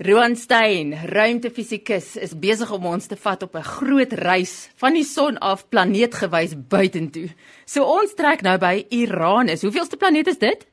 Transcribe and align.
Roan 0.00 0.32
Stein, 0.36 0.94
ruimtefisikus, 1.04 2.14
is 2.16 2.30
besig 2.32 2.70
om 2.72 2.86
ons 2.88 3.04
te 3.04 3.18
vat 3.20 3.42
op 3.44 3.56
'n 3.56 3.62
groot 3.62 4.12
reis 4.12 4.70
van 4.80 4.94
die 4.94 5.04
son 5.04 5.36
af 5.38 5.68
planeetgewys 5.68 6.54
buitentoe. 6.68 7.28
So 7.66 7.84
ons 7.84 8.14
trek 8.14 8.40
nou 8.40 8.56
by 8.58 8.86
Uranus. 8.90 9.60
Hoeveelste 9.62 9.96
planeet 9.96 10.26
is 10.26 10.38
dit? 10.38 10.66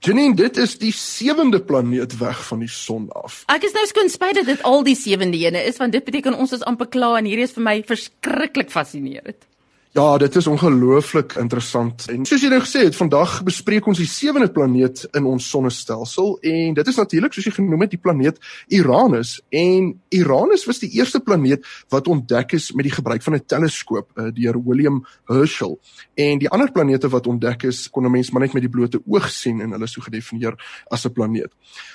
Janine, 0.00 0.34
dit 0.34 0.56
is 0.56 0.78
die 0.78 0.92
sewende 0.92 1.60
planeet 1.60 2.18
weg 2.18 2.46
van 2.46 2.58
die 2.58 2.68
son 2.68 3.08
af. 3.12 3.44
Ek 3.46 3.64
is 3.64 3.72
nou 3.72 3.86
skoon 3.86 4.08
spyt 4.08 4.34
dat 4.34 4.46
dit 4.46 4.62
al 4.62 4.82
die 4.82 4.96
sewende 4.96 5.38
ene 5.38 5.64
is 5.64 5.76
want 5.76 5.92
dit 5.92 6.04
beteken 6.04 6.34
ons 6.34 6.52
is 6.52 6.62
amper 6.62 6.88
klaar 6.88 7.16
en 7.16 7.24
hierdie 7.24 7.48
is 7.48 7.52
vir 7.52 7.62
my 7.62 7.82
verskriklik 7.82 8.70
fascinerend. 8.70 9.49
Ja, 9.92 10.18
dit 10.18 10.36
is 10.36 10.46
ongelooflik 10.46 11.32
interessant. 11.32 12.04
En 12.12 12.22
soos 12.22 12.44
jy 12.44 12.48
nou 12.52 12.60
gesê 12.62 12.84
het, 12.84 12.94
vandag 12.94 13.40
bespreek 13.42 13.88
ons 13.90 13.98
die 13.98 14.06
sewende 14.06 14.46
planeet 14.54 15.00
in 15.18 15.24
ons 15.26 15.48
sonnestelsel 15.50 16.36
en 16.46 16.76
dit 16.76 16.90
is 16.92 16.98
natuurlik 17.00 17.34
soos 17.34 17.48
jy 17.48 17.52
genoem 17.56 17.82
het, 17.82 17.96
die 17.96 17.98
planeet 17.98 18.38
Uranus. 18.78 19.32
En 19.50 19.88
Uranus 20.14 20.62
was 20.68 20.78
die 20.78 20.92
eerste 20.94 21.18
planeet 21.18 21.66
wat 21.90 22.06
ontdek 22.06 22.54
is 22.54 22.68
met 22.70 22.86
die 22.86 22.94
gebruik 22.94 23.26
van 23.26 23.34
'n 23.34 23.42
teleskoop 23.42 24.14
uh, 24.14 24.28
deur 24.30 24.60
William 24.62 25.02
Herschel. 25.26 25.80
En 26.14 26.38
die 26.38 26.48
ander 26.48 26.70
planete 26.70 27.10
wat 27.10 27.26
ontdek 27.26 27.66
is, 27.66 27.90
kon 27.90 28.06
'n 28.06 28.12
mens 28.12 28.30
maar 28.30 28.42
net 28.46 28.52
met 28.52 28.62
die 28.62 28.70
blote 28.70 29.02
oog 29.06 29.28
sien 29.30 29.60
en 29.60 29.70
hulle 29.70 29.90
is 29.90 29.92
so 29.92 30.00
gedefinieer 30.00 30.54
as 30.86 31.04
'n 31.04 31.12
planeet. 31.12 31.50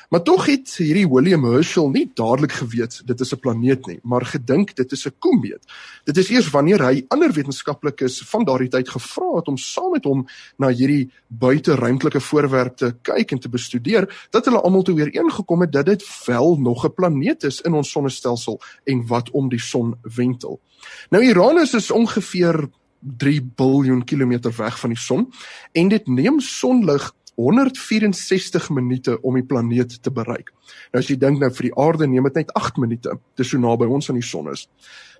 Maar 0.09 0.23
tog 0.23 0.45
het 0.45 0.67
hierdie 0.77 1.07
William 1.07 1.43
Herschel 1.43 1.89
nie 1.89 2.11
dadelik 2.13 2.51
geweet 2.51 3.07
dit 3.07 3.19
is 3.21 3.31
'n 3.31 3.39
planeet 3.39 3.87
nie, 3.87 3.99
maar 4.03 4.25
gedink 4.25 4.75
dit 4.75 4.91
is 4.91 5.07
'n 5.07 5.15
komeet. 5.19 5.63
Dit 6.03 6.17
is 6.17 6.29
eers 6.29 6.49
wanneer 6.49 6.83
hy 6.83 7.05
ander 7.07 7.31
wetenskap 7.31 7.84
wetenskaplikes 7.85 8.23
van 8.29 8.45
daardie 8.45 8.69
tyd 8.69 8.89
gevra 8.89 9.37
het 9.37 9.47
om 9.47 9.57
saam 9.57 9.91
met 9.93 10.05
hom 10.05 10.25
na 10.57 10.69
hierdie 10.69 11.11
buiteruimtelike 11.27 12.19
voorwerp 12.19 12.77
te 12.77 12.93
kyk 13.01 13.31
en 13.31 13.39
te 13.39 13.49
bestudeer, 13.49 14.07
dat 14.31 14.45
hulle 14.45 14.61
almal 14.61 14.83
toe 14.83 14.95
ooreengekom 14.95 15.61
het 15.61 15.71
dat 15.71 15.85
dit 15.85 16.03
wel 16.27 16.57
nog 16.57 16.85
'n 16.85 16.93
planeet 16.93 17.43
is 17.43 17.61
in 17.61 17.73
ons 17.73 17.91
sonnestelsel 17.91 18.59
en 18.85 19.07
wat 19.07 19.29
om 19.31 19.49
die 19.49 19.59
son 19.59 19.95
wentel. 20.15 20.59
Nou 21.09 21.23
Uranus 21.23 21.73
is 21.73 21.91
ongeveer 21.91 22.69
3 22.99 23.41
biljoen 23.55 24.03
kilometer 24.03 24.53
weg 24.57 24.79
van 24.79 24.89
die 24.89 24.99
son 24.99 25.31
en 25.73 25.87
dit 25.89 26.07
neem 26.07 26.39
sonlig 26.39 27.13
164 27.35 28.69
minute 28.69 29.21
om 29.21 29.33
die 29.33 29.43
planeet 29.43 30.01
te 30.01 30.11
bereik. 30.11 30.53
Nou 30.91 31.03
as 31.03 31.09
jy 31.09 31.17
dink 31.17 31.39
nou 31.39 31.51
vir 31.51 31.69
die 31.69 31.75
aarde 31.75 32.07
neem 32.07 32.23
dit 32.23 32.35
net 32.35 32.53
8 32.53 32.77
minute, 32.77 33.19
dis 33.35 33.49
so 33.49 33.57
naby 33.57 33.85
ons 33.85 34.09
aan 34.09 34.15
die 34.15 34.23
son 34.23 34.51
is. 34.51 34.69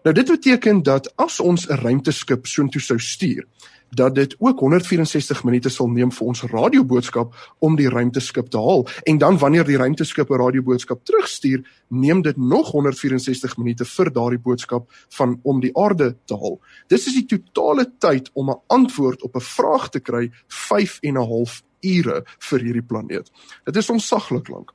Nou 0.05 0.13
dit 0.13 0.27
beteken 0.29 0.83
dat 0.83 1.07
as 1.15 1.39
ons 1.39 1.67
'n 1.67 1.81
ruimteskip 1.81 2.45
soontoe 2.45 2.81
sou 2.81 2.99
stuur, 2.99 3.45
dat 3.89 4.15
dit 4.15 4.35
ook 4.37 4.59
164 4.59 5.43
minute 5.43 5.69
sal 5.69 5.87
neem 5.87 6.11
vir 6.11 6.27
ons 6.27 6.41
radioboodskap 6.41 7.53
om 7.59 7.75
die 7.75 7.89
ruimteskip 7.89 8.49
te 8.49 8.57
haal 8.57 8.87
en 9.03 9.17
dan 9.17 9.37
wanneer 9.37 9.65
die 9.65 9.77
ruimteskip 9.77 10.29
'n 10.29 10.37
radioboodskap 10.37 11.05
terugstuur, 11.05 11.65
neem 11.87 12.21
dit 12.21 12.37
nog 12.37 12.71
164 12.71 13.57
minute 13.57 13.85
vir 13.85 14.11
daardie 14.11 14.39
boodskap 14.39 14.91
van 15.09 15.39
om 15.41 15.59
die 15.59 15.77
aarde 15.77 16.15
te 16.25 16.33
haal. 16.33 16.59
Dis 16.87 17.07
is 17.07 17.13
die 17.13 17.25
totale 17.25 17.91
tyd 17.97 18.29
om 18.33 18.49
'n 18.49 18.61
antwoord 18.67 19.21
op 19.21 19.35
'n 19.35 19.41
vraag 19.41 19.89
te 19.89 19.99
kry 19.99 20.31
5 20.47 20.99
en 21.01 21.17
'n 21.17 21.27
half 21.27 21.63
ure 21.81 22.23
vir 22.39 22.59
hierdie 22.59 22.85
planeet. 22.85 23.31
Dit 23.63 23.75
is 23.75 23.89
onsaglik 23.89 24.47
lank. 24.47 24.71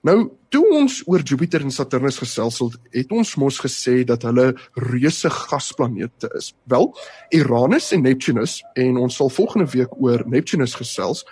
Nou, 0.00 0.30
toe 0.48 0.62
ons 0.72 0.94
oor 1.12 1.20
Jupiter 1.20 1.60
en 1.60 1.72
Saturnus 1.74 2.16
gesels 2.22 2.56
het, 2.62 2.76
het 2.94 3.10
ons 3.12 3.34
mos 3.40 3.58
gesê 3.60 3.98
dat 4.08 4.24
hulle 4.24 4.54
reuse 4.88 5.28
gasplanete 5.34 6.30
is. 6.38 6.54
Wel, 6.72 6.88
Uranus 7.36 7.90
en 7.92 8.06
Neptunus 8.08 8.60
en 8.80 8.96
ons 8.96 9.18
sal 9.20 9.28
volgende 9.34 9.68
week 9.74 9.92
oor 10.00 10.24
Neptunus 10.24 10.78
gesels. 10.80 11.26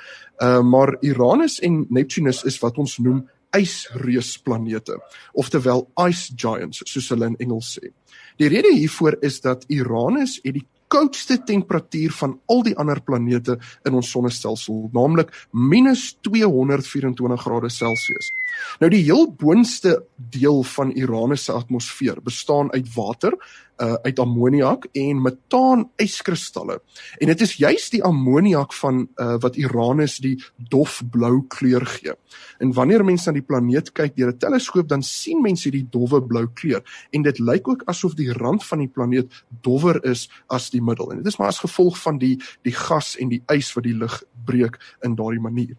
Uh 0.44 0.60
maar 0.60 0.98
Uranus 1.00 1.58
en 1.64 1.86
Neptunus 1.88 2.44
is 2.44 2.60
wat 2.60 2.76
ons 2.78 2.98
noem 3.00 3.24
ysreusplanete, 3.56 4.98
oftewel 5.32 5.86
ice 6.04 6.34
giants 6.36 6.82
soos 6.84 7.08
hulle 7.14 7.32
in 7.32 7.38
Engels 7.40 7.78
sê. 7.78 7.88
Die 8.36 8.50
rede 8.52 8.74
hiervoor 8.76 9.16
is 9.24 9.40
dat 9.40 9.64
Uranus 9.72 10.36
het 10.44 10.60
die 10.60 10.66
koudste 10.88 11.38
temperatuur 11.44 12.12
van 12.16 12.36
al 12.48 12.62
die 12.64 12.76
ander 12.80 13.00
planete 13.04 13.58
in 13.86 13.96
ons 13.96 14.10
sonnestelsel, 14.10 14.88
naamlik 14.92 15.32
-224 15.52 17.40
grade 17.44 17.70
Celsius. 17.70 18.32
Nou 18.78 18.90
die 18.90 19.02
heel 19.02 19.26
boonste 19.34 20.04
deel 20.16 20.62
van 20.62 20.92
Uranus 20.96 21.44
se 21.48 21.52
atmosfeer 21.52 22.22
bestaan 22.22 22.72
uit 22.72 22.86
water, 22.94 23.34
uh, 23.82 23.94
uit 24.02 24.18
ammoniak 24.18 24.86
en 24.92 25.22
metaan 25.22 25.84
yskristalle. 25.96 26.80
En 27.18 27.30
dit 27.30 27.40
is 27.40 27.54
juis 27.58 27.88
die 27.90 28.02
ammoniak 28.04 28.72
van 28.78 29.06
uh, 29.16 29.36
wat 29.42 29.56
Uranus 29.56 30.18
die 30.22 30.36
dofblou 30.70 31.44
kleur 31.48 31.86
gee. 31.86 32.14
En 32.58 32.72
wanneer 32.74 33.04
mense 33.06 33.30
na 33.30 33.38
die 33.38 33.46
planeet 33.46 33.92
kyk 33.94 34.16
deur 34.16 34.32
'n 34.32 34.38
teleskoop, 34.38 34.88
dan 34.88 35.02
sien 35.02 35.42
mense 35.42 35.70
die 35.70 35.86
dowwe 35.90 36.22
blou 36.22 36.46
kleur 36.54 36.82
en 37.10 37.22
dit 37.22 37.38
lyk 37.38 37.68
ook 37.68 37.82
asof 37.86 38.14
die 38.14 38.32
rand 38.32 38.64
van 38.64 38.78
die 38.78 38.90
planeet 38.90 39.44
dowwer 39.62 40.04
is 40.04 40.28
as 40.46 40.70
die 40.70 40.82
middel. 40.82 41.10
En 41.10 41.22
dit 41.22 41.26
is 41.26 41.38
maar 41.38 41.48
as 41.48 41.62
gevolg 41.62 41.98
van 41.98 42.18
die 42.18 42.38
die 42.62 42.74
gas 42.74 43.16
en 43.16 43.28
die 43.28 43.42
ys 43.46 43.74
wat 43.74 43.84
die 43.84 43.96
lig 43.96 44.22
breek 44.44 44.78
in 45.02 45.14
daardie 45.14 45.42
manier. 45.42 45.76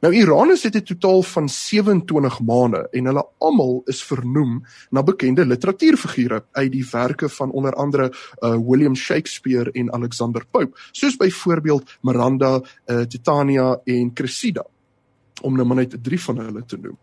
Nou 0.00 0.14
Uranus 0.14 0.62
het 0.62 0.76
'n 0.76 0.82
totaal 0.82 1.22
van 1.22 1.48
27 1.48 2.40
maane 2.40 2.88
en 2.90 3.04
hulle 3.04 3.26
almal 3.38 3.82
is 3.84 4.02
vernoem 4.02 4.64
na 4.90 5.02
bekende 5.02 5.46
literatuurfigure 5.46 6.44
uit 6.52 6.72
die 6.72 6.86
werke 6.90 7.28
van 7.28 7.50
onder 7.50 7.72
andere 7.72 8.12
uh, 8.40 8.56
William 8.68 8.94
Shakespeare 8.94 9.70
en 9.72 9.92
Alexander 9.92 10.46
Pope, 10.50 10.78
soos 10.92 11.16
byvoorbeeld 11.16 11.98
Miranda, 12.00 12.60
uh, 12.86 13.00
Titania 13.00 13.80
en 13.84 14.12
Cressida 14.12 14.66
om 15.42 15.54
nou 15.56 15.66
maar 15.66 15.76
net 15.76 15.96
drie 16.02 16.20
van 16.20 16.38
hulle 16.38 16.64
te 16.66 16.76
noem. 16.76 16.98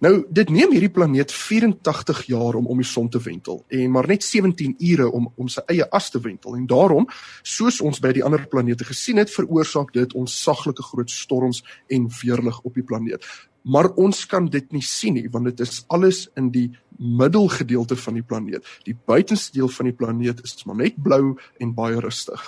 Nou 0.00 0.22
dit 0.32 0.48
neem 0.48 0.70
hierdie 0.72 0.92
planeet 0.92 1.32
84 1.32 2.22
jaar 2.30 2.56
om 2.56 2.66
om 2.72 2.78
die 2.80 2.88
son 2.88 3.10
te 3.12 3.20
wentel 3.20 3.58
en 3.68 3.90
maar 3.92 4.06
net 4.08 4.24
17 4.24 4.78
ure 4.78 5.10
om 5.12 5.26
om 5.36 5.48
sy 5.52 5.60
eie 5.68 5.84
as 5.92 6.08
te 6.10 6.20
wentel 6.24 6.56
en 6.56 6.64
daarom 6.66 7.04
soos 7.42 7.82
ons 7.84 8.00
by 8.00 8.14
die 8.16 8.24
ander 8.24 8.46
planete 8.48 8.86
gesien 8.88 9.20
het 9.20 9.32
veroorsaak 9.34 9.92
dit 9.92 10.14
ons 10.16 10.38
saglike 10.42 10.86
groot 10.88 11.12
storms 11.12 11.60
en 11.92 12.08
weerlig 12.22 12.62
op 12.64 12.74
die 12.74 12.86
planeet. 12.86 13.26
Maar 13.62 13.90
ons 14.00 14.24
kan 14.26 14.48
dit 14.48 14.72
nie 14.72 14.84
sien 14.84 15.18
nie 15.20 15.28
want 15.28 15.50
dit 15.50 15.60
is 15.60 15.82
alles 15.92 16.28
in 16.40 16.48
die 16.54 16.70
middelgedeelte 16.96 17.96
van 17.96 18.16
die 18.16 18.24
planeet. 18.24 18.64
Die 18.88 18.96
buitenste 18.96 19.52
deel 19.58 19.68
van 19.68 19.90
die 19.90 19.96
planeet 19.96 20.40
is 20.44 20.64
maar 20.64 20.80
net 20.80 20.96
blou 20.96 21.36
en 21.60 21.76
baie 21.76 22.00
rustig. 22.00 22.40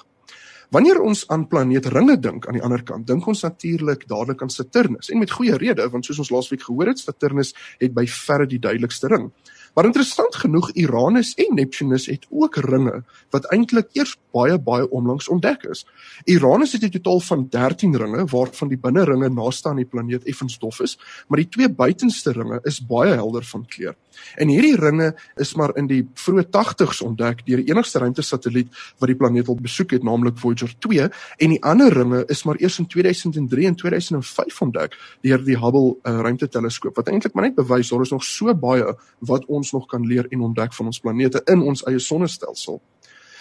Wanneer 0.72 1.02
ons 1.04 1.26
aan 1.28 1.42
planeetringe 1.52 2.14
dink 2.16 2.46
aan 2.48 2.56
die 2.56 2.62
ander 2.64 2.80
kant, 2.88 3.04
dink 3.04 3.26
ons 3.28 3.42
natuurlik 3.44 4.06
dadelik 4.08 4.40
aan 4.40 4.52
Saturnus 4.52 5.10
en 5.12 5.20
met 5.20 5.34
goeie 5.36 5.58
rede 5.60 5.84
want 5.92 6.06
soos 6.08 6.22
ons 6.24 6.30
laasweek 6.32 6.64
gehoor 6.64 6.88
het, 6.88 7.02
Saturnus 7.02 7.52
het 7.76 7.92
by 7.92 8.06
verre 8.08 8.46
die 8.48 8.60
duidelikste 8.62 9.10
ring. 9.12 9.26
Maar 9.76 9.90
interessant 9.90 10.38
genoeg, 10.40 10.70
Uranus 10.80 11.34
en 11.36 11.58
Neptunus 11.58 12.08
het 12.08 12.24
ook 12.30 12.56
ringe 12.64 13.02
wat 13.36 13.50
eintlik 13.52 13.92
eers 13.98 14.16
baie 14.32 14.58
baie 14.58 14.88
onlangs 14.90 15.28
ontdek 15.28 15.64
is. 15.70 15.84
Uranus 16.24 16.72
het 16.72 16.84
'n 16.84 16.90
totaal 16.90 17.20
van 17.20 17.46
13 17.48 17.96
ringe 17.96 18.24
waarvan 18.24 18.68
die 18.68 18.78
binneringe 18.78 19.28
naaste 19.28 19.68
aan 19.68 19.76
die 19.76 19.84
planeet 19.84 20.24
effens 20.24 20.58
dof 20.58 20.80
is, 20.80 20.98
maar 21.28 21.38
die 21.38 21.48
twee 21.48 21.68
buitenste 21.68 22.32
ringe 22.32 22.60
is 22.62 22.80
baie 22.86 23.14
helder 23.14 23.44
van 23.44 23.66
kleur. 23.66 23.94
En 24.36 24.48
hierdie 24.48 24.76
ringe 24.76 25.14
is 25.36 25.54
maar 25.54 25.76
in 25.76 25.86
die 25.86 26.02
vroeë 26.14 26.44
80's 26.50 27.02
ontdek 27.02 27.46
deur 27.46 27.62
die 27.62 27.70
enigste 27.70 27.98
ruimtesatelliet 27.98 28.68
wat 28.98 29.10
die 29.10 29.16
planeet 29.16 29.46
wil 29.46 29.58
besoek 29.60 29.90
het, 29.90 30.02
naamlik 30.02 30.38
Voyager 30.38 30.74
2, 30.78 31.08
en 31.38 31.54
die 31.54 31.62
ander 31.62 31.92
ringe 31.92 32.24
is 32.28 32.44
maar 32.44 32.60
eers 32.60 32.78
in 32.78 32.86
2003 32.86 33.66
en 33.66 33.74
2005 33.74 34.62
ontdek 34.62 34.96
deur 35.22 35.44
die 35.44 35.58
Hubble 35.58 35.96
uh, 36.02 36.20
ruimteteleskoop 36.26 36.96
wat 36.96 37.08
eintlik 37.08 37.34
maar 37.34 37.48
net 37.48 37.58
bewys 37.58 37.90
daar 37.92 38.04
is 38.04 38.14
nog 38.14 38.24
so 38.24 38.54
baie 38.54 38.94
wat 39.18 39.46
ons 39.46 39.72
nog 39.72 39.86
kan 39.90 40.06
leer 40.06 40.28
en 40.30 40.48
ontdek 40.48 40.74
van 40.74 40.92
ons 40.92 41.00
planete 41.00 41.42
in 41.52 41.62
ons 41.62 41.84
eie 41.88 42.00
sonnestelsel. 42.00 42.80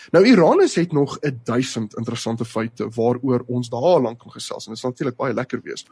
Nou 0.09 0.25
Uranus 0.25 0.75
het 0.75 0.91
nog 0.91 1.17
'n 1.21 1.39
duisend 1.43 1.95
interessante 1.97 2.45
feite 2.45 2.89
waaroor 2.89 3.43
ons 3.47 3.69
daar 3.69 4.01
lank 4.01 4.19
kan 4.19 4.31
gesels 4.31 4.65
en 4.65 4.71
dit 4.71 4.79
sal 4.79 4.89
natuurlik 4.89 5.17
baie 5.17 5.33
lekker 5.33 5.61
wees. 5.63 5.85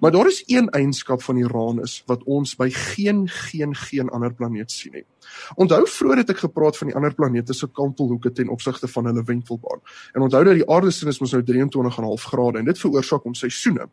Maar 0.00 0.10
daar 0.10 0.26
is 0.26 0.42
een 0.46 0.68
eienskap 0.68 1.22
van 1.22 1.36
Uranus 1.36 2.02
wat 2.06 2.22
ons 2.24 2.56
by 2.56 2.70
geen 2.70 3.28
geen 3.28 3.74
geen 3.74 4.08
ander 4.08 4.34
planeet 4.34 4.70
sien 4.70 4.92
nie. 4.92 5.04
Onthou 5.54 5.86
vroeër 5.86 6.16
het 6.16 6.30
ek 6.30 6.38
gepraat 6.38 6.76
van 6.78 6.86
die 6.86 6.96
ander 6.96 7.14
planete 7.14 7.52
se 7.52 7.66
kantelhoeke 7.66 8.32
ten 8.32 8.48
opsigte 8.48 8.88
van 8.88 9.04
hulle 9.04 9.24
wentelbaan. 9.24 9.80
En 10.12 10.22
onthou 10.22 10.44
dat 10.44 10.54
die 10.54 10.70
aarde 10.70 10.90
se 10.90 11.08
is 11.08 11.18
mos 11.18 11.32
nou 11.32 11.42
23,5 11.42 12.24
grade 12.30 12.58
en 12.58 12.64
dit 12.64 12.78
veroorsaak 12.78 13.24
ons 13.24 13.38
seisoene. 13.38 13.88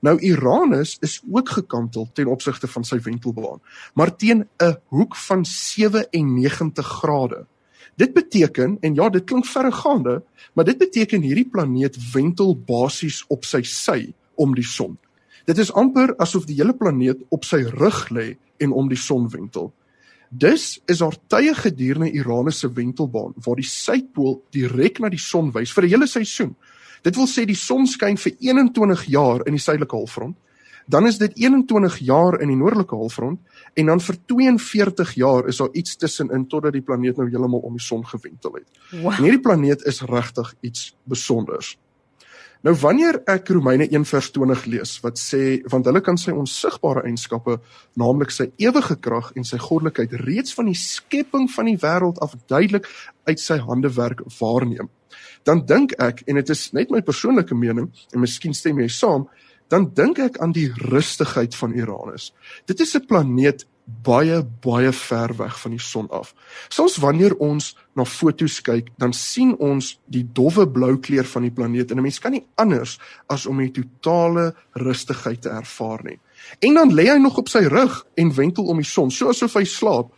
Nou 0.00 0.18
Uranus 0.20 0.96
is 1.00 1.20
ook 1.30 1.48
gekantel 1.48 2.08
ten 2.12 2.26
opsigte 2.26 2.68
van 2.68 2.84
sy 2.84 3.00
wentelbaan, 3.02 3.60
maar 3.94 4.16
teen 4.16 4.48
'n 4.58 4.76
hoek 4.88 5.16
van 5.16 5.44
97 5.44 6.86
grade. 6.86 7.46
Dit 7.98 8.14
beteken 8.14 8.76
en 8.80 8.94
ja, 8.94 9.08
dit 9.10 9.24
klink 9.26 9.46
verregaande, 9.46 10.20
maar 10.54 10.64
dit 10.64 10.78
beteken 10.78 11.22
hierdie 11.22 11.48
planeet 11.50 11.96
wentel 12.12 12.54
basies 12.54 13.24
op 13.28 13.44
sy 13.44 13.64
sy 13.66 14.12
om 14.38 14.54
die 14.54 14.66
son. 14.66 14.94
Dit 15.50 15.58
is 15.58 15.72
amper 15.74 16.12
asof 16.22 16.46
die 16.46 16.60
hele 16.60 16.76
planeet 16.76 17.24
op 17.34 17.46
sy 17.48 17.64
rug 17.80 18.04
lê 18.14 18.28
en 18.62 18.72
om 18.72 18.90
die 18.90 19.00
son 19.00 19.26
wentel. 19.32 19.72
Dus 20.28 20.76
is 20.86 21.00
daar 21.00 21.16
tye 21.32 21.54
gedurende 21.56 22.12
Uranus 22.20 22.60
se 22.60 22.70
wentelbaan 22.72 23.32
waar 23.44 23.56
die 23.56 23.66
suidpool 23.66 24.42
direk 24.54 25.00
na 25.00 25.08
die 25.08 25.22
son 25.22 25.50
wys 25.54 25.72
vir 25.72 25.84
'n 25.84 25.88
hele 25.88 26.06
seisoen. 26.06 26.54
Dit 27.02 27.16
wil 27.16 27.26
sê 27.26 27.46
die 27.46 27.56
son 27.56 27.86
skyn 27.86 28.16
vir 28.16 28.32
21 28.38 29.04
jaar 29.06 29.46
in 29.46 29.52
die 29.52 29.62
suidelike 29.62 29.96
halfrond 29.96 30.36
dan 30.88 31.06
is 31.06 31.18
dit 31.20 31.34
21 31.36 31.98
jaar 31.98 32.40
in 32.40 32.48
die 32.48 32.56
noordelike 32.56 32.96
halfrond 32.96 33.40
en 33.74 33.90
dan 33.92 34.00
vir 34.00 34.16
42 34.32 35.12
jaar 35.20 35.48
is 35.48 35.60
daar 35.60 35.74
iets 35.76 35.96
tussenin 36.00 36.46
totdat 36.48 36.72
die 36.72 36.84
planeet 36.84 37.20
nou 37.20 37.28
heeltemal 37.28 37.60
om 37.60 37.76
die 37.76 37.84
son 37.84 38.06
gewentel 38.08 38.56
het. 38.56 38.80
Wow. 38.94 39.12
En 39.12 39.26
hierdie 39.26 39.44
planeet 39.44 39.84
is 39.84 40.00
regtig 40.08 40.54
iets 40.64 40.88
spesiaals. 40.88 41.76
Nou 42.66 42.72
wanneer 42.74 43.20
ek 43.30 43.52
Romeine 43.54 43.86
1:20 43.86 44.64
lees 44.66 44.96
wat 45.04 45.18
sê 45.20 45.60
want 45.70 45.86
hulle 45.86 46.00
kan 46.00 46.16
sy 46.18 46.32
onsigbare 46.34 47.04
eienskappe, 47.06 47.60
naamlik 47.94 48.32
sy 48.34 48.48
ewige 48.58 48.96
krag 48.96 49.30
en 49.36 49.44
sy 49.44 49.60
goddelikheid 49.62 50.16
reeds 50.24 50.56
van 50.56 50.66
die 50.66 50.74
skepping 50.74 51.46
van 51.52 51.68
die 51.70 51.76
wêreld 51.78 52.18
af 52.18 52.34
duidelik 52.48 52.88
uit 53.28 53.40
sy 53.40 53.60
handewerk 53.62 54.24
waarneem. 54.40 54.88
Dan 55.44 55.66
dink 55.66 55.94
ek 56.02 56.24
en 56.26 56.40
dit 56.40 56.50
is 56.50 56.72
net 56.72 56.90
my 56.90 57.00
persoonlike 57.00 57.54
mening 57.54 57.92
en 58.12 58.20
miskien 58.20 58.54
stem 58.54 58.80
jy 58.80 58.88
saam, 58.88 59.28
dan 59.68 59.90
dink 59.94 60.18
ek 60.18 60.38
aan 60.38 60.52
die 60.52 60.70
rustigheid 60.90 61.54
van 61.54 61.72
Uranus. 61.76 62.32
Dit 62.66 62.80
is 62.80 62.94
'n 62.96 63.06
planeet 63.06 63.66
baie 64.04 64.42
baie 64.60 64.92
ver 64.92 65.32
weg 65.36 65.56
van 65.60 65.72
die 65.72 65.80
son 65.80 66.08
af. 66.12 66.34
Soms 66.68 66.98
wanneer 67.00 67.34
ons 67.40 67.76
na 67.96 68.04
foto's 68.04 68.60
kyk, 68.60 68.90
dan 69.00 69.12
sien 69.16 69.54
ons 69.56 69.94
die 70.06 70.24
dowwe 70.32 70.66
blou 70.68 70.98
kleur 71.00 71.24
van 71.24 71.42
die 71.42 71.54
planeet 71.54 71.90
en 71.90 71.98
'n 71.98 72.02
mens 72.02 72.18
kan 72.18 72.32
nie 72.32 72.44
anders 72.56 72.98
as 73.28 73.46
om 73.46 73.58
die 73.58 73.72
totale 73.72 74.54
rustigheid 74.72 75.42
te 75.42 75.48
ervaar 75.48 76.04
nie. 76.04 76.18
En 76.60 76.74
dan 76.74 76.92
lê 76.92 77.08
hy 77.08 77.18
nog 77.18 77.38
op 77.38 77.48
sy 77.48 77.64
rug 77.64 78.06
en 78.16 78.34
wentel 78.34 78.64
om 78.64 78.76
die 78.76 78.84
son, 78.84 79.10
so 79.10 79.28
asof 79.28 79.54
hy 79.54 79.64
slaap. 79.64 80.12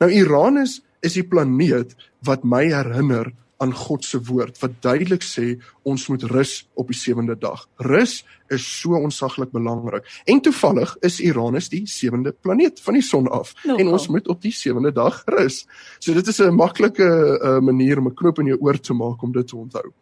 Nou 0.00 0.10
Uranus 0.10 0.82
is 1.02 1.14
die 1.14 1.24
planeet 1.24 1.94
wat 2.22 2.44
my 2.44 2.64
herinner 2.64 3.32
aan 3.56 3.72
God 3.74 4.04
se 4.04 4.20
woord 4.20 4.58
wat 4.60 4.80
duidelik 4.84 5.24
sê 5.24 5.56
ons 5.82 6.08
moet 6.08 6.22
rus 6.32 6.68
op 6.74 6.90
die 6.92 6.98
sewende 6.98 7.36
dag. 7.40 7.66
Rus 7.76 8.24
is 8.52 8.66
so 8.80 8.98
onsaglik 8.98 9.50
belangrik. 9.50 10.04
En 10.24 10.40
toevallig 10.40 10.96
is 11.00 11.20
Uranus 11.20 11.68
die 11.72 11.82
sewende 11.88 12.32
planeet 12.32 12.80
van 12.84 12.98
die 12.98 13.02
son 13.02 13.28
af 13.28 13.54
Nogal. 13.64 13.80
en 13.80 13.92
ons 13.92 14.08
moet 14.08 14.28
op 14.28 14.42
die 14.42 14.52
sewende 14.52 14.92
dag 14.92 15.22
rus. 15.26 15.64
So 15.98 16.14
dit 16.14 16.26
is 16.26 16.40
'n 16.40 16.54
maklike 16.54 17.04
uh, 17.42 17.58
manier 17.58 17.98
om 17.98 18.08
'n 18.08 18.14
knoop 18.14 18.38
in 18.38 18.46
jou 18.46 18.58
oor 18.60 18.80
te 18.80 18.94
maak 18.94 19.22
om 19.22 19.32
dit 19.32 19.46
te 19.46 19.56
onthou. 19.56 19.92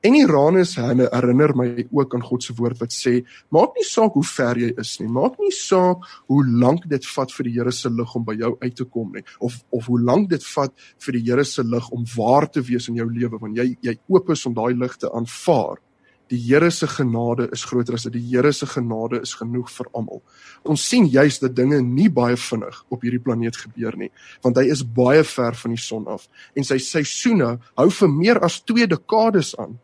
En 0.00 0.14
herinner, 0.16 1.10
herinner 1.12 1.52
my 1.52 1.66
ook 1.92 2.14
aan 2.14 2.22
God 2.24 2.42
se 2.42 2.54
woord 2.56 2.78
wat 2.80 2.94
sê: 2.96 3.18
Maak 3.52 3.74
nie 3.76 3.84
saak 3.84 4.14
hoe 4.16 4.24
ver 4.24 4.56
jy 4.56 4.70
is 4.80 4.94
nie, 5.00 5.08
maak 5.12 5.34
nie 5.36 5.52
saak 5.52 6.06
hoe 6.32 6.40
lank 6.62 6.86
dit 6.88 7.04
vat 7.04 7.34
vir 7.36 7.48
die 7.48 7.52
Here 7.58 7.72
se 7.76 7.90
lig 7.92 8.14
om 8.16 8.24
by 8.24 8.38
jou 8.40 8.54
uit 8.62 8.76
te 8.78 8.86
kom 8.88 9.10
nie, 9.12 9.24
of 9.44 9.58
of 9.76 9.90
hoe 9.92 10.00
lank 10.00 10.30
dit 10.30 10.46
vat 10.54 10.72
vir 11.04 11.18
die 11.18 11.22
Here 11.26 11.44
se 11.44 11.62
lig 11.62 11.90
om 11.92 12.06
waar 12.16 12.48
te 12.48 12.62
wees 12.64 12.88
in 12.88 12.96
jou 12.96 13.10
lewe 13.12 13.36
want 13.42 13.60
jy 13.60 13.74
jy 13.84 13.94
oop 14.08 14.32
is 14.32 14.46
om 14.48 14.56
daai 14.56 14.72
lig 14.72 14.96
te 14.96 15.10
aanvaar. 15.12 15.84
Die 16.32 16.40
Here 16.46 16.70
se 16.70 16.86
genade 16.86 17.50
is 17.52 17.66
groter 17.68 17.98
as 17.98 18.08
dit. 18.08 18.16
Die 18.16 18.24
Here 18.30 18.54
se 18.56 18.66
genade 18.66 19.20
is 19.20 19.34
genoeg 19.36 19.68
vir 19.68 19.92
almal. 19.92 20.22
Ons 20.64 20.86
sien 20.88 21.04
juis 21.12 21.42
dat 21.42 21.58
dinge 21.58 21.82
nie 21.82 22.08
baie 22.08 22.40
vinnig 22.40 22.80
op 22.88 23.04
hierdie 23.04 23.20
planeet 23.20 23.60
gebeur 23.66 24.00
nie, 24.00 24.08
want 24.40 24.56
hy 24.56 24.70
is 24.72 24.80
baie 24.80 25.28
ver 25.28 25.60
van 25.60 25.76
die 25.76 25.84
son 25.84 26.08
af 26.08 26.24
en 26.56 26.64
sy 26.64 26.80
seisoene 26.80 27.58
hou 27.76 27.88
vir 28.00 28.12
meer 28.16 28.40
as 28.48 28.62
2 28.64 28.88
dekades 28.96 29.52
aan. 29.60 29.76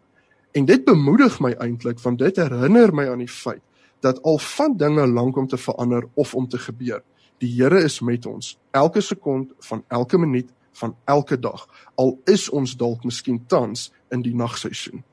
En 0.57 0.65
dit 0.65 0.85
bemoedig 0.85 1.35
my 1.45 1.51
eintlik 1.61 1.99
want 2.01 2.19
dit 2.19 2.39
herinner 2.41 2.95
my 2.95 3.05
aan 3.13 3.21
die 3.21 3.29
feit 3.29 3.61
dat 4.05 4.23
al 4.25 4.39
van 4.41 4.77
dinge 4.77 5.05
lank 5.09 5.37
om 5.37 5.49
te 5.49 5.59
verander 5.61 6.07
of 6.15 6.35
om 6.35 6.49
te 6.49 6.59
gebeur, 6.59 7.03
die 7.41 7.51
Here 7.59 7.83
is 7.85 8.01
met 8.01 8.27
ons 8.27 8.55
elke 8.71 9.03
sekond 9.05 9.53
van 9.69 9.85
elke 9.89 10.19
minuut 10.19 10.49
van 10.77 10.97
elke 11.05 11.39
dag. 11.39 11.67
Al 11.95 12.17
is 12.25 12.49
ons 12.49 12.77
dalk 12.77 13.05
miskien 13.05 13.43
tans 13.47 13.91
in 14.13 14.25
die 14.25 14.35
nagseisoen. 14.37 15.05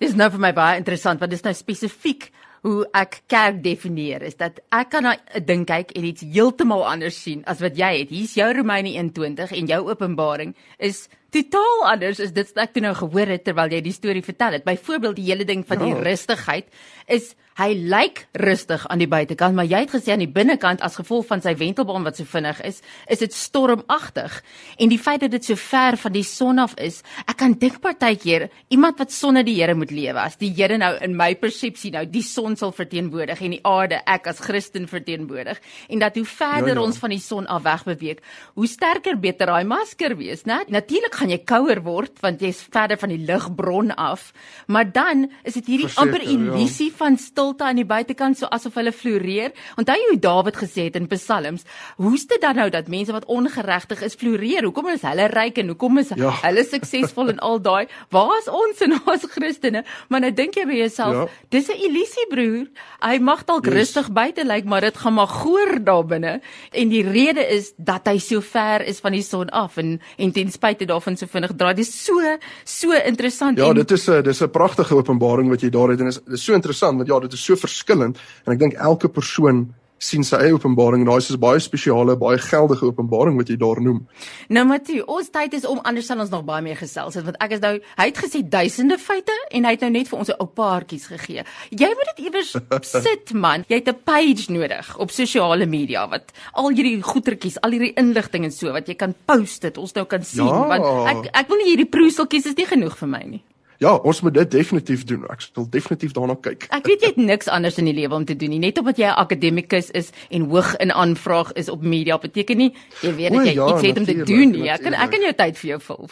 Dis 0.00 0.16
nou 0.16 0.30
vir 0.32 0.40
my 0.40 0.52
baie 0.56 0.80
interessant 0.80 1.20
want 1.20 1.32
dis 1.32 1.44
nou 1.44 1.54
spesifiek 1.56 2.30
hoe 2.62 2.86
ek 2.96 3.22
kerk 3.28 3.60
definieer 3.64 4.22
is 4.24 4.38
dat 4.40 4.62
ek 4.72 4.90
kan 4.94 5.02
na 5.02 5.16
'n 5.34 5.44
ding 5.44 5.66
kyk 5.66 5.92
en 5.92 6.04
iets 6.04 6.22
heeltemal 6.22 6.86
anders 6.86 7.22
sien 7.22 7.44
as 7.44 7.60
wat 7.60 7.76
jy 7.76 7.98
het. 7.98 8.10
Hier's 8.10 8.34
jou 8.34 8.52
Romeine 8.52 8.88
21 8.88 9.52
en 9.52 9.66
jou 9.66 9.88
Openbaring 9.90 10.54
is 10.78 11.08
totaal 11.32 11.84
anders 11.94 12.20
as 12.20 12.32
dit 12.36 12.50
wat 12.54 12.64
ek 12.68 12.74
toe 12.76 12.82
nou 12.84 12.94
gehoor 12.94 13.26
het 13.34 13.44
terwyl 13.46 13.72
jy 13.72 13.80
die 13.84 13.92
storie 13.96 14.22
vertel 14.24 14.58
het. 14.58 14.64
Byvoorbeeld 14.68 15.16
die 15.16 15.30
hele 15.30 15.44
ding 15.48 15.64
van 15.66 15.78
die 15.78 15.94
Ja. 15.94 16.02
rustigheid 16.02 16.68
is 17.08 17.34
hy 17.58 17.74
lyk 17.76 18.22
rustig 18.32 18.86
aan 18.88 18.98
die 19.02 19.06
buitekant, 19.08 19.54
maar 19.54 19.66
jy 19.68 19.82
het 19.84 19.90
gesê 19.92 20.14
aan 20.14 20.22
die 20.24 20.26
binnekant 20.30 20.80
as 20.80 20.96
gevolg 20.96 21.26
van 21.28 21.42
sy 21.44 21.52
wentelbaan 21.60 22.02
wat 22.06 22.16
so 22.16 22.24
vinnig 22.24 22.60
is, 22.64 22.80
is 23.12 23.18
dit 23.20 23.32
stormagtig. 23.32 24.38
En 24.78 24.88
die 24.88 24.98
feit 24.98 25.20
dat 25.20 25.30
dit 25.34 25.44
so 25.44 25.56
ver 25.60 25.98
van 26.00 26.12
die 26.14 26.24
son 26.24 26.58
af 26.62 26.72
is, 26.80 27.02
ek 27.28 27.36
kan 27.42 27.52
dink 27.60 27.80
partykeer 27.84 28.48
iemand 28.72 28.98
wat 29.02 29.12
sonder 29.12 29.44
die 29.44 29.58
Here 29.60 29.74
moet 29.74 29.90
lewe, 29.92 30.18
as 30.18 30.38
die 30.40 30.48
Here 30.56 30.78
nou 30.80 30.94
in 31.04 31.14
my 31.18 31.34
persepsie 31.34 31.92
nou 31.92 32.06
die 32.08 32.22
son 32.24 32.56
sal 32.56 32.72
verteenwoordig 32.72 33.42
en 33.44 33.50
die 33.50 33.60
aarde 33.68 34.00
ek 34.06 34.26
as 34.32 34.40
Christen 34.40 34.88
verteenwoordig 34.88 35.60
en 35.90 35.98
dat 36.02 36.16
hoe 36.16 36.24
verder 36.24 36.74
Ja, 36.74 36.80
ja. 36.80 36.86
ons 36.86 36.98
van 36.98 37.10
die 37.10 37.20
son 37.20 37.46
af 37.46 37.62
weg 37.62 37.84
beweeg, 37.84 38.18
hoe 38.54 38.66
sterker 38.66 39.18
beter 39.20 39.46
daai 39.52 39.64
masker 39.64 40.16
wees, 40.16 40.46
né? 40.48 40.62
Natuurlik 40.68 41.14
gaan 41.22 41.30
jy 41.32 41.38
kouer 41.46 41.80
word 41.86 42.18
want 42.22 42.42
jy's 42.42 42.60
verder 42.72 42.98
van 42.98 43.12
die 43.12 43.20
ligbron 43.22 43.92
af, 44.00 44.32
maar 44.66 44.88
dan 44.90 45.28
is 45.46 45.54
dit 45.54 45.66
hierdie 45.70 45.86
Verseker, 45.88 46.02
amper 46.02 46.24
ja. 46.26 46.30
illusie 46.34 46.90
van 46.98 47.16
stilte 47.20 47.64
aan 47.68 47.78
die 47.78 47.86
buitekant 47.86 48.38
so 48.40 48.48
asof 48.52 48.74
hulle 48.80 48.92
floreer. 48.92 49.52
Onthou 49.78 49.94
jy 49.98 50.08
hoe 50.10 50.18
Dawid 50.22 50.56
gesê 50.58 50.88
het 50.88 50.96
in 50.98 51.06
Psalms, 51.10 51.64
hoe's 52.00 52.26
dit 52.30 52.40
dan 52.42 52.56
nou 52.58 52.68
dat 52.74 52.88
mense 52.92 53.12
wat 53.14 53.26
ongeregtig 53.30 54.02
is 54.02 54.16
floreer? 54.18 54.66
Hoekom 54.66 54.88
is 54.94 55.02
hulle 55.06 55.28
ryk 55.32 55.58
en 55.62 55.72
hoekom 55.72 55.98
is 56.02 56.10
Ja. 56.16 56.30
hulle 56.42 56.64
suksesvol 56.64 57.28
en 57.30 57.38
al 57.38 57.60
daai? 57.62 57.86
Waar 58.10 58.34
is 58.40 58.48
ons 58.48 58.80
en 58.82 58.92
ons 59.06 59.26
Christene? 59.30 59.84
Maar 60.08 60.20
nou 60.20 60.32
dink 60.32 60.54
jy 60.58 60.66
by 60.66 60.78
jouself, 60.82 61.14
Ja. 61.14 61.26
dis 61.50 61.68
'n 61.68 61.78
illusie 61.78 62.26
broer. 62.30 62.66
Hy 63.00 63.18
mag 63.18 63.44
dalk 63.44 63.66
Yes. 63.66 63.74
rustig 63.74 64.10
buite 64.12 64.44
lyk, 64.44 64.64
maar 64.64 64.80
dit 64.80 64.96
gaan 64.96 65.14
maar 65.14 65.26
goor 65.28 65.78
daar 65.84 66.04
binne. 66.04 66.40
En 66.72 66.88
die 66.88 67.02
rede 67.02 67.46
is 67.48 67.72
dat 67.78 68.06
hy 68.06 68.18
so 68.18 68.40
ver 68.40 68.82
is 68.86 69.00
van 69.00 69.12
die 69.12 69.22
son 69.22 69.48
af 69.50 69.76
en 69.76 70.00
en 70.18 70.32
ten 70.32 70.50
spyte 70.50 70.84
daarvan 70.84 71.11
so 71.16 71.26
vinnig 71.26 71.54
draai. 71.56 71.74
Dis 71.74 71.92
so 72.04 72.20
so 72.64 72.92
interessant 72.92 73.58
Ja, 73.58 73.68
en 73.70 73.74
dit 73.74 73.90
is 73.90 74.08
'n 74.08 74.22
dis 74.22 74.42
'n 74.42 74.50
pragtige 74.50 74.94
openbaring 74.94 75.48
wat 75.48 75.60
jy 75.60 75.70
daar 75.70 75.90
het 75.90 76.00
en 76.00 76.06
is 76.06 76.20
dis 76.26 76.44
so 76.44 76.54
interessant 76.54 76.96
want 76.96 77.08
ja, 77.08 77.20
dit 77.20 77.32
is 77.32 77.44
so 77.44 77.56
verskillend 77.56 78.18
en 78.46 78.52
ek 78.52 78.58
dink 78.58 78.74
elke 78.74 79.08
persoon 79.08 79.74
sien 80.02 80.24
sy 80.26 80.36
eie 80.42 80.54
openbaring 80.56 81.04
en 81.04 81.08
daai 81.12 81.18
is 81.22 81.30
'n 81.30 81.38
baie 81.38 81.60
spesiale, 81.62 82.16
baie 82.18 82.38
geldige 82.38 82.86
openbaring 82.86 83.36
wat 83.38 83.48
jy 83.48 83.56
daar 83.56 83.80
noem. 83.80 84.00
Nou 84.48 84.64
Matthie, 84.66 85.02
ons 85.06 85.30
tyd 85.30 85.54
is 85.54 85.64
om 85.64 85.78
anders 85.84 86.06
sal 86.06 86.18
ons 86.18 86.30
nog 86.30 86.44
baie 86.44 86.62
meer 86.62 86.76
gesels 86.76 87.14
het 87.14 87.24
want 87.24 87.36
ek 87.40 87.52
is 87.52 87.60
nou 87.60 87.78
hy 87.96 88.04
het 88.10 88.18
gesê 88.18 88.42
duisende 88.48 88.98
feite 88.98 89.32
en 89.50 89.64
hy 89.64 89.70
het 89.70 89.80
nou 89.80 89.90
net 89.90 90.08
vir 90.08 90.18
ons 90.18 90.28
'n 90.28 90.34
ou 90.40 90.46
paartjies 90.46 91.06
gegee. 91.06 91.44
Jy 91.70 91.86
moet 91.88 92.08
dit 92.16 92.24
iewers 92.26 92.56
sit 93.04 93.32
man. 93.32 93.64
Jy 93.68 93.74
het 93.76 93.88
'n 93.88 93.98
page 94.04 94.50
nodig 94.52 94.98
op 94.98 95.10
sosiale 95.10 95.66
media 95.66 96.08
wat 96.08 96.32
al 96.54 96.68
hierdie 96.70 97.00
goetertjies, 97.02 97.60
al 97.62 97.70
hierdie 97.70 97.94
inligting 97.96 98.44
en 98.44 98.50
so 98.52 98.72
wat 98.72 98.86
jy 98.88 98.94
kan 98.94 99.14
post 99.26 99.62
dit 99.62 99.78
ons 99.78 99.92
nou 99.94 100.04
kan 100.06 100.22
sien 100.24 100.46
Ja. 100.46 100.66
want 100.66 100.84
ek 101.26 101.30
ek 101.36 101.48
wil 101.48 101.58
nie 101.58 101.76
hierdie 101.76 101.86
proeseltjies 101.90 102.46
is 102.46 102.56
nie 102.56 102.66
genoeg 102.66 102.96
vir 102.98 103.08
my 103.08 103.22
nie. 103.24 103.42
Ja, 103.82 103.96
ons 104.06 104.20
moet 104.22 104.34
dit 104.34 104.50
definitief 104.50 105.02
doen. 105.08 105.24
Ek 105.32 105.42
sal 105.42 105.66
definitief 105.70 106.12
daarna 106.14 106.36
kyk. 106.38 106.68
Ek 106.70 106.86
weet 106.86 107.02
jy 107.02 107.08
het 107.12 107.18
niks 107.18 107.48
anders 107.50 107.80
in 107.82 107.88
die 107.90 107.96
lewe 107.96 108.14
om 108.14 108.26
te 108.28 108.36
doen 108.38 108.52
nie. 108.54 108.60
Net 108.62 108.78
omdat 108.78 109.00
jy 109.00 109.08
'n 109.10 109.18
akademikus 109.24 109.90
is 109.90 110.12
en 110.30 110.46
hoog 110.52 110.76
in 110.76 110.92
aanvraag 110.92 111.52
is 111.58 111.68
op 111.68 111.82
media 111.82 112.18
beteken 112.18 112.56
nie 112.56 112.70
jy 113.02 113.12
weet 113.16 113.32
dat 113.32 113.46
jy 113.46 113.54
ja, 113.54 113.66
iets 113.68 113.82
het 113.82 113.98
om 113.98 114.04
te 114.04 114.22
doen 114.22 114.50
nie. 114.50 114.68
Ek 114.70 114.82
kan 114.82 114.94
ek 114.94 115.10
kan 115.10 115.20
jou 115.20 115.32
tyd 115.34 115.58
vir 115.58 115.68
jou 115.68 115.80
vul. 115.80 116.08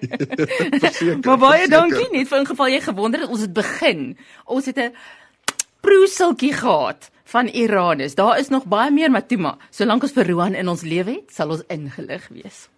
Verseker. 0.86 1.20
Maar 1.24 1.38
baie 1.38 1.66
verseker. 1.66 1.76
dankie 1.76 2.08
net 2.12 2.28
vir 2.28 2.38
in 2.38 2.46
geval 2.46 2.68
jy 2.68 2.80
gewonder 2.80 3.20
het 3.20 3.30
ons 3.30 3.40
het 3.40 3.52
begin. 3.52 4.16
Ons 4.44 4.66
het 4.66 4.78
'n 4.78 4.92
proeseltjie 5.80 6.52
gehad 6.52 7.10
van 7.24 7.46
Iranus. 7.46 8.14
Daar 8.14 8.38
is 8.38 8.48
nog 8.48 8.64
baie 8.64 8.90
meer, 8.90 9.10
maar 9.10 9.26
toe 9.26 9.38
maar, 9.38 9.58
solank 9.70 10.02
ons 10.02 10.12
vir 10.12 10.26
Roan 10.30 10.54
in 10.54 10.68
ons 10.68 10.82
lewe 10.82 11.10
het, 11.10 11.32
sal 11.34 11.50
ons 11.50 11.62
ingelig 11.68 12.28
wees. 12.28 12.68